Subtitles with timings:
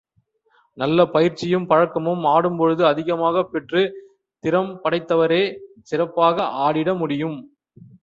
[0.77, 3.83] நல்ல பயிற்சியும், பழக்கமும், ஆடும்பொழுது அதிகமாகப் பெற்று
[4.43, 5.43] திறம் படைத்தவரே
[5.83, 7.39] சிறப்பாக ஆடிட முடியும்.